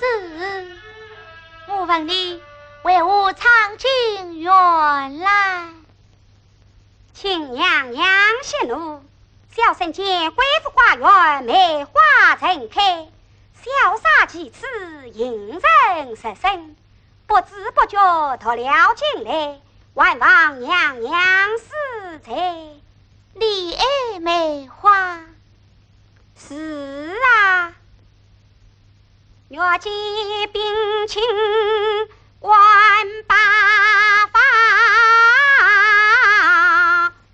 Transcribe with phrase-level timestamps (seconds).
[0.00, 0.06] 子，
[1.68, 2.42] 我问你，
[2.84, 5.68] 为何长进远来？
[7.12, 8.08] 请娘娘
[8.42, 9.04] 息怒。
[9.54, 11.92] 小生见贵妇花园梅花
[12.36, 13.08] 盛开，
[13.62, 14.66] 潇洒其次，
[15.10, 16.76] 引人入胜，
[17.26, 17.98] 不知不觉
[18.38, 19.60] 到了进来，
[19.92, 21.12] 万望娘娘
[21.58, 22.32] 赐彩。
[23.34, 25.20] 李爱梅花，
[26.38, 27.74] 是啊，
[29.52, 29.92] 若见
[30.52, 31.20] 冰清
[32.38, 32.52] 万
[33.26, 33.34] 八
[34.28, 34.32] 方，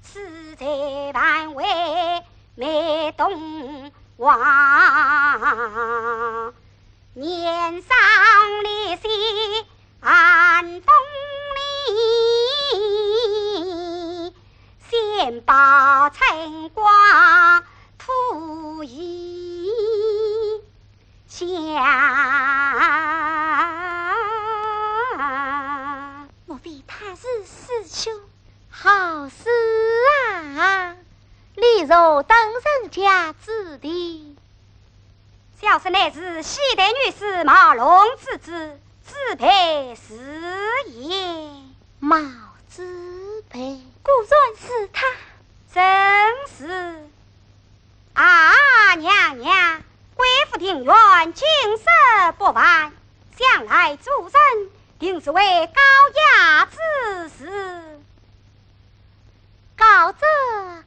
[0.00, 0.66] 死在
[1.12, 1.66] 万位
[2.54, 4.40] 梅东王，
[7.12, 7.94] 年上
[8.64, 9.02] 立些
[10.00, 10.94] 寒风
[14.22, 14.32] 里。
[14.88, 17.62] 先报春光
[17.98, 19.45] 吐衣
[21.28, 21.44] 香，
[26.46, 28.20] 莫非他是师兄？
[28.70, 29.50] 好事
[30.58, 30.96] 啊！
[31.56, 32.36] 李若等
[32.82, 34.36] 人家子弟，
[35.60, 40.14] 小生乃是西代女士毛龙之子，自配是
[40.86, 41.50] 也。
[41.98, 42.18] 毛
[42.68, 43.80] 子培。
[44.02, 45.06] 果然是他，
[45.74, 45.82] 真
[46.56, 47.08] 是
[48.14, 48.94] 啊！
[48.94, 49.82] 娘娘，
[50.16, 51.44] 贵府庭院景
[51.76, 52.90] 色不凡，
[53.36, 55.82] 向来主人定是位高
[56.14, 58.00] 雅之士。
[59.76, 60.26] 高者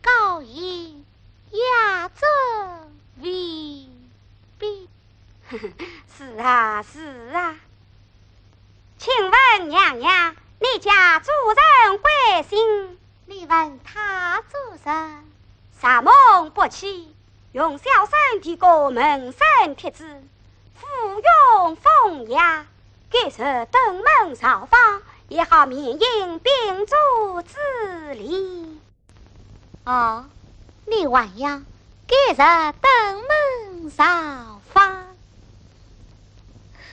[0.02, 1.06] 高义，
[1.52, 2.26] 雅者
[3.22, 3.88] 未
[4.58, 4.90] 必。
[6.18, 7.56] 是啊，是啊。
[8.98, 11.30] 请问娘娘，你家主
[11.86, 12.12] 人贵
[12.50, 12.98] 姓？
[13.28, 15.24] 你问他做甚？
[15.80, 17.16] 啥梦不起？
[17.52, 20.06] 用小生提个门生帖子，
[20.76, 20.86] 附
[21.20, 22.68] 庸风雅，
[23.10, 28.80] 改设登门造访，也好免因宾主之礼。
[29.84, 30.26] 哦，
[30.86, 31.60] 你还要
[32.06, 32.44] 改设
[32.80, 35.08] 登门造访？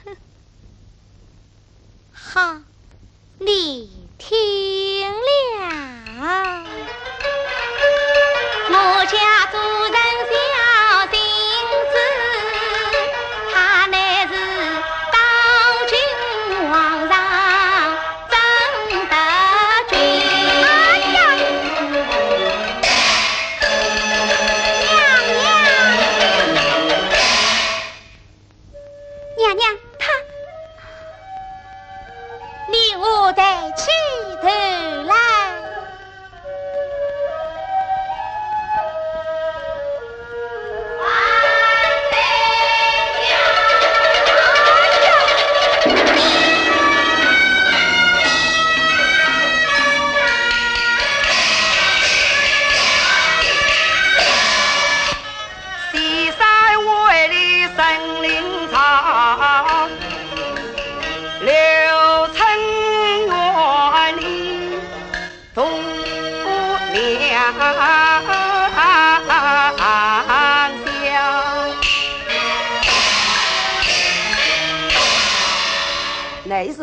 [2.14, 2.62] 好，
[3.38, 6.64] 你听了。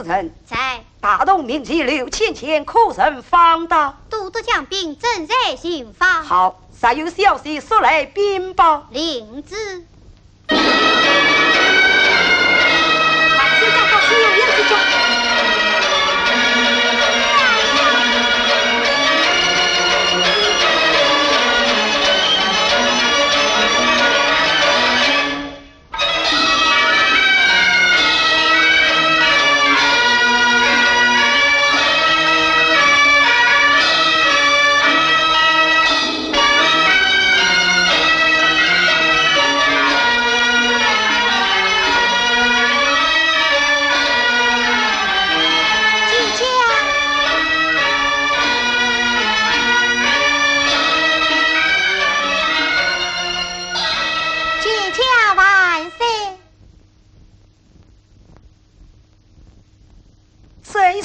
[0.03, 3.98] 臣，在大同名妓刘倩倩可曾放到？
[4.10, 8.86] 都督将兵正在行方，好，若有消息速来禀报。
[8.91, 9.86] 领旨。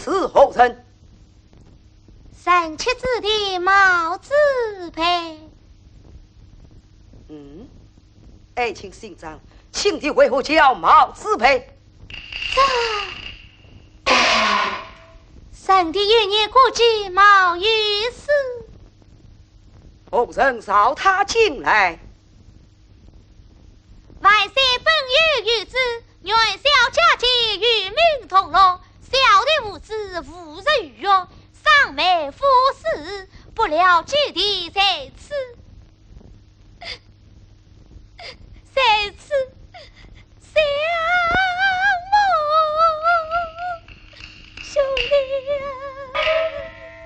[0.09, 0.87] 谁是后人？
[2.43, 4.33] 神七子弟毛子
[4.91, 5.39] 培，
[7.29, 7.69] 嗯，
[8.55, 9.39] 爱卿姓张，
[9.71, 11.77] 请帝为何叫毛子培？
[15.53, 17.63] 神的一年过继毛于
[18.11, 18.29] 死，
[20.11, 21.99] 后人召他进来。
[24.23, 24.95] 万岁本
[26.23, 26.35] 有
[29.11, 32.45] 小的无知，无日愚庸，上未发
[32.77, 35.35] 誓，不了结弟在此，
[38.71, 39.33] 在此，
[40.41, 40.63] 相
[42.45, 42.61] 我
[44.63, 45.01] 兄弟。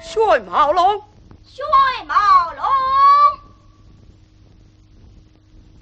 [0.02, 1.04] 学毛龙，
[1.44, 1.62] 学
[2.06, 2.64] 毛龙，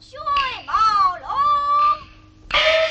[0.00, 0.19] 学
[0.67, 1.29] 毛龙。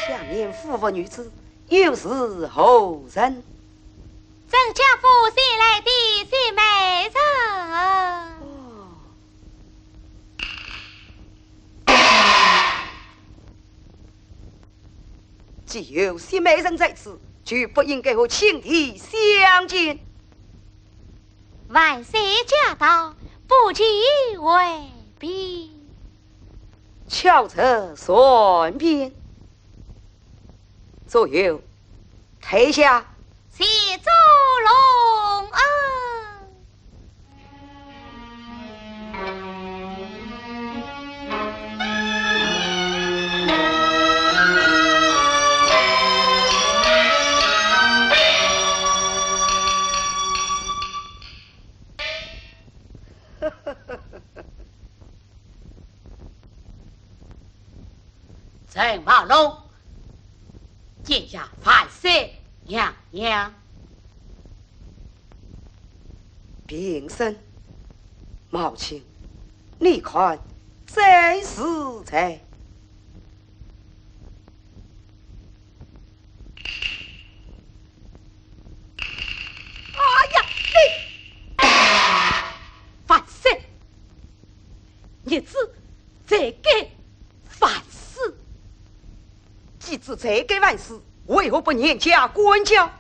[0.08, 1.32] 相面夫妇女子。
[1.70, 2.08] 又是
[2.48, 3.44] 何人？
[4.50, 5.90] 正家府新来的
[6.28, 6.62] 新美
[7.04, 7.14] 人。
[15.68, 20.00] 既有新美人在此，就不应该和亲弟相见。
[21.68, 23.14] 万岁驾到，
[23.48, 23.84] 不及
[24.40, 25.72] 未必。
[27.08, 29.14] 巧策算便。
[31.10, 31.60] 左右，
[32.40, 33.04] 退下。
[33.50, 33.66] 谢
[33.98, 34.10] 祖
[34.68, 35.60] 龙恩。
[58.70, 59.58] 陈茂龙，
[61.10, 63.52] 殿下万岁娘娘。
[66.68, 67.36] 平生，
[68.52, 69.04] 母亲，
[69.80, 70.40] 你看
[70.86, 71.02] 这
[71.44, 71.64] 是
[72.06, 72.40] 在？
[79.96, 80.04] 哎
[80.36, 80.46] 呀，
[81.58, 81.66] 你
[83.08, 83.64] 万岁！
[85.26, 85.58] 日子
[86.28, 86.92] 再给
[87.62, 88.38] 万事，
[90.20, 92.92] 既知再给万事，为何不念家管教？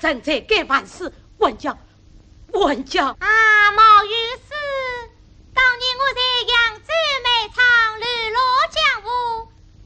[0.00, 1.78] 朕再给万事，管教，
[2.50, 3.06] 管教。
[3.06, 4.50] 啊，毛御史，
[5.54, 6.88] 当年我在扬州
[7.22, 7.62] 卖场
[8.00, 8.40] 流落
[8.72, 9.08] 江湖，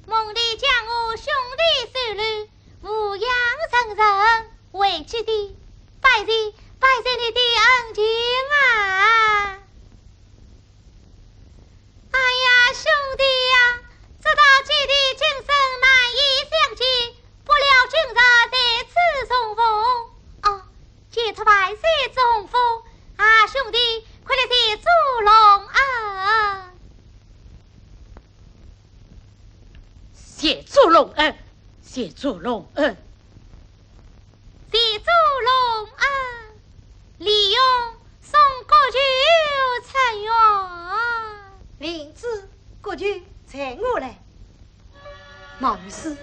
[0.07, 1.27] 梦里将我兄
[1.59, 2.25] 弟收留，
[2.83, 3.29] 抚养
[3.71, 5.57] 成人，为妻的
[6.01, 6.27] 拜谢
[6.81, 8.03] 拜谢你的恩情
[8.51, 9.59] 啊！
[12.13, 12.83] 哎呀，兄
[13.19, 13.55] 弟呀，
[14.23, 15.56] 知道姐弟今生难以相见，
[17.87, 18.57] 不料今日在
[18.89, 18.95] 此
[19.29, 19.65] 重逢。
[20.43, 20.63] 哦，
[21.11, 22.57] 解脱万岁之洪福，
[23.17, 23.79] 啊，兄弟，
[24.25, 24.89] 快来谢主
[25.23, 25.79] 隆恩，
[30.13, 31.39] 谢祖龙恩，
[31.83, 32.97] 谢祖龙恩。
[34.73, 35.07] 谢祖
[35.45, 36.61] 龙恩，
[37.19, 37.63] 利用
[38.21, 38.99] 送国舅
[39.87, 40.33] 成员。
[41.79, 42.49] 领旨，
[42.83, 43.07] 国舅
[43.51, 44.19] 传我来。
[45.59, 46.17] 毛御史，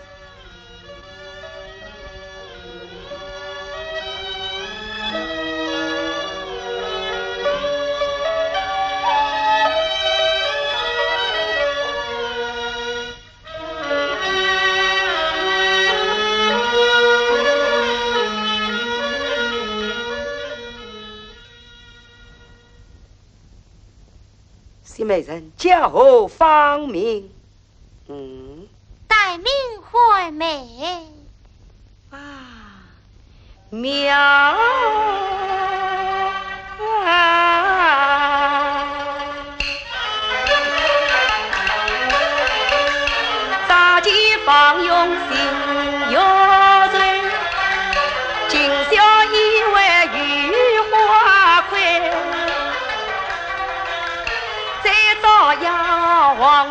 [25.03, 27.29] 新美人家何芳名？
[28.07, 28.65] 嗯，
[29.05, 29.45] 待明
[29.81, 30.65] 惠美，
[32.09, 32.17] 啊，
[33.69, 34.17] 妙
[37.05, 37.35] 啊！
[43.67, 44.09] 大吉
[44.45, 45.09] 放用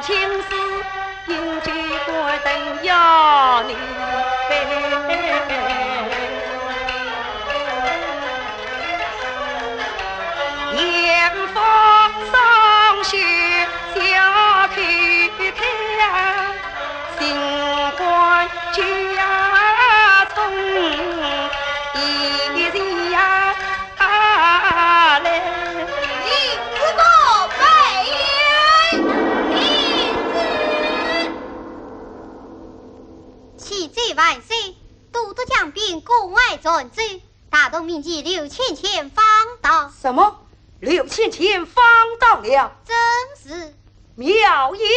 [0.00, 0.56] 青丝，
[1.26, 1.70] 迎接
[2.06, 3.76] 关灯要你。
[10.74, 11.62] 艳风
[12.30, 12.34] 霜
[13.04, 13.12] 雪
[13.94, 14.00] 笑
[14.68, 14.76] 开
[15.38, 15.60] 开，
[17.18, 17.20] 新
[17.96, 18.00] 官
[18.72, 18.78] 家
[20.34, 20.36] 从
[34.14, 34.76] 万岁，
[35.10, 37.02] 都督将兵攻外转州，
[37.50, 39.24] 大东民警刘倩倩方
[39.60, 40.46] 到，什么？
[40.80, 41.84] 刘倩倩方
[42.18, 42.96] 到了，真
[43.42, 43.74] 是
[44.16, 44.88] 妙言。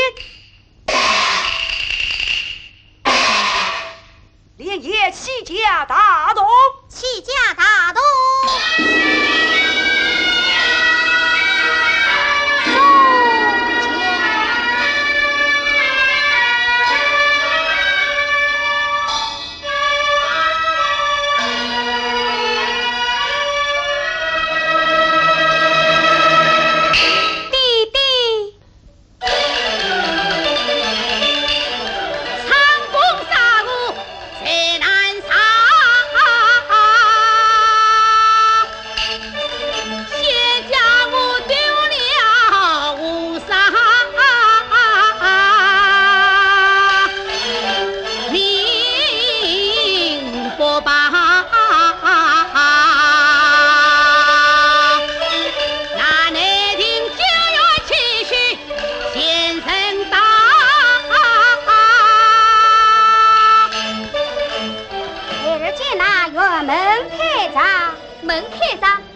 [4.58, 6.48] 连夜起驾大东，
[6.90, 8.02] 起驾大东。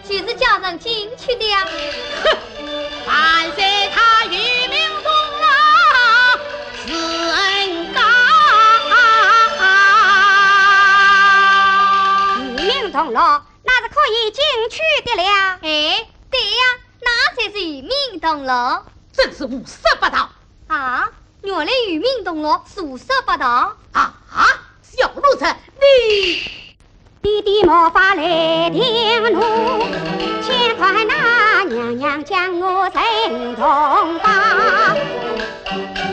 [0.08, 1.44] 就是叫人进去的。
[2.22, 2.38] 哼，
[3.06, 5.46] 万岁，他与民同乐，
[6.86, 8.00] 是恩高。
[12.42, 15.58] 与民同乐，那是可以进去的了。
[15.62, 16.62] 哎，对呀，
[17.00, 18.84] 那才是与民同乐。
[19.12, 20.30] 真是无色不道
[20.68, 21.08] 啊！
[21.42, 24.14] 原来与民同乐，无色不道啊！
[24.82, 26.59] 小奴才，你。
[27.22, 29.40] 爹爹莫发雷霆怒，
[30.42, 36.09] 千块那娘娘将我身同绑。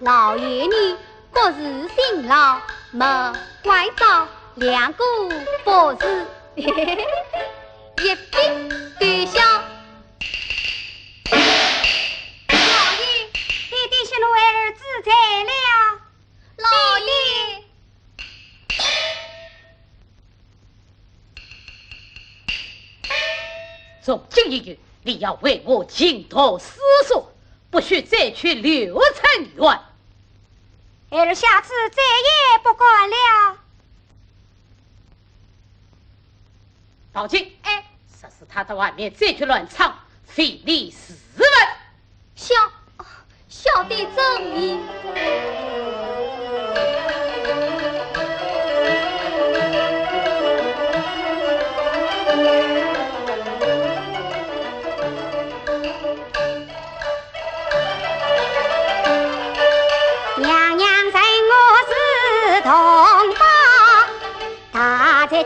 [0.00, 0.96] 老爷你
[1.32, 2.60] 国事辛劳，
[2.92, 5.04] 没怪到两个
[5.64, 9.40] 博士， 一并对笑。
[12.50, 12.58] 老
[12.92, 15.10] 爷，弟弟喜怒儿子在
[15.44, 15.50] 了。
[16.58, 17.08] 老爷，
[24.04, 27.32] 从今一日，你要为我倾吐思索。
[27.70, 29.22] 不许再去刘成
[29.56, 29.80] 元，
[31.10, 33.58] 儿下次再也不管了。
[37.12, 37.84] 报警，哎，
[38.20, 41.48] 说是他到外面再去乱唱，非礼斯文。
[42.34, 42.54] 小
[43.48, 44.78] 小弟正义。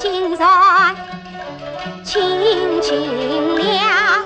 [0.01, 0.97] 今上
[2.03, 4.25] 轻轻了，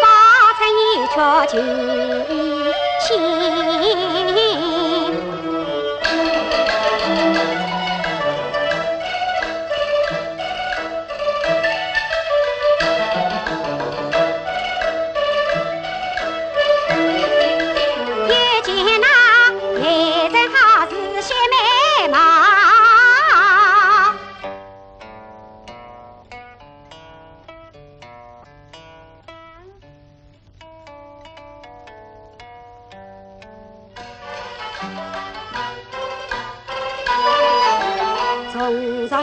[0.00, 0.06] 八
[0.56, 1.14] 成一曲
[1.46, 2.25] 情情。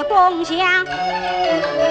[0.04, 1.83] 共享。